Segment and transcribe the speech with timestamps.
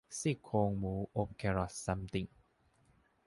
[0.19, 2.27] ซี่โครงหมูอบแครอตซัมติง